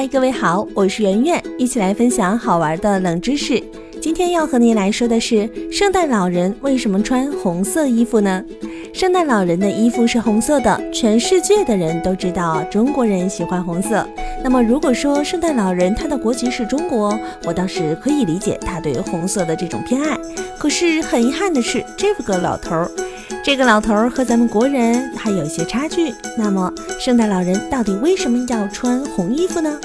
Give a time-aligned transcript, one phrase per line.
[0.00, 3.62] 嗨，各位好，我是圆圆，一起来分享好玩的冷知识。
[4.00, 8.42] 今天要和您来说的是，圣诞老人为什么穿红色衣服呢？
[8.94, 14.08] 圣诞老人的衣服是红色的，全世界的人都知道中国人喜欢红色。
[14.42, 17.14] 那么，如果说圣诞老人他的国籍是中国，
[17.44, 20.16] 我倒是可以理解他对红色的这种偏爱。
[20.58, 22.90] 可是很遗憾的是，这个老头儿。
[23.42, 26.12] 这个老头儿和咱们国人还有一些差距。
[26.36, 29.78] 那么，圣诞老人到底为什么要穿红衣服呢？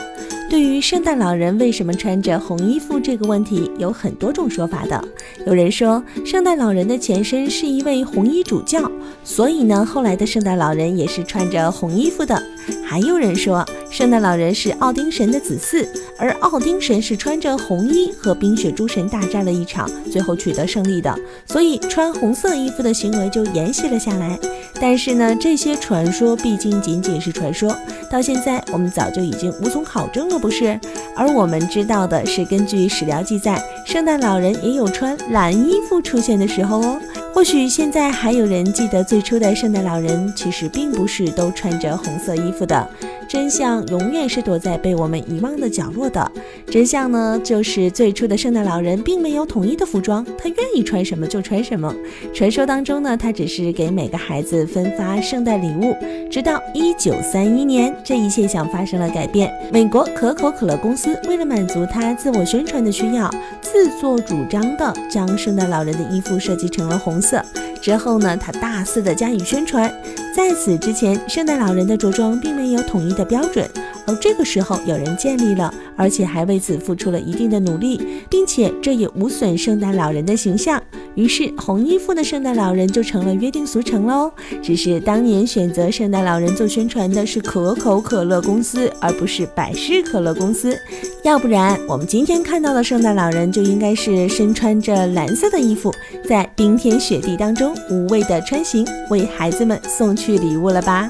[0.47, 5.03] 对于圣诞老人为什么穿着红衣服这个问题，有很多种说法的。
[5.47, 8.79] 有人说，圣诞老人的前身是一位红衣主教，
[9.23, 12.41] 所以呢，后来的圣诞老人也是穿着红衣服的。
[12.85, 24.37] 还有人说，圣诞老人是奥丁神的子嗣，而奥丁神是穿着红衣和冰雪诸神大战了一场，最后取得胜利的，所以穿红色衣服的行为就沿袭了下来。
[24.81, 27.73] 但是呢，这些传说毕竟仅仅是传说，
[28.11, 30.77] 到现在我们早就已经无从考证了，不是？
[31.15, 36.99] 而我们知道的是，根据史料记载，圣诞老人也有穿蓝衣服出现的时候哦。
[37.35, 42.89] 或许现在还有人记得最初的圣诞老人，其实并不是都穿着红色衣服的。
[43.27, 46.31] 真相永远是躲在被我们遗忘的角落的。
[46.67, 51.93] 真相呢，就是最初的圣诞老人并没有统一的服装，他愿意穿什么就穿什么。
[52.33, 55.93] 传说当中呢，他只是给每个孩子分发圣诞礼物。
[56.31, 59.51] 直到一九三一年，这一现象发生了改变。
[59.73, 67.43] 美国可口可乐公司为了满足他自我宣传的需要，自作主张的将圣诞老人的衣服设计成了红色。
[67.81, 69.93] 之后呢，他大肆的加以宣传。
[70.35, 73.69] 在此之前，圣诞老人的着装并没有统一的标准，
[74.05, 80.81] 而这个时候有人建立了，而且还为此付出了一定的努力，并且这也无损圣诞老人的形象。
[81.15, 84.31] 于是，红衣服的圣诞老人就成了约定俗成喽。
[84.61, 90.77] 只是当年选择圣诞老人做宣传的是可口可乐公司，而不是百事可乐公司。
[91.23, 95.93] 要不然，我们今天看到的圣诞老人就应该是身穿着蓝色的衣服，
[96.27, 101.09] 在冰天雪地当中无畏的穿行，为孩子们送去礼物了吧？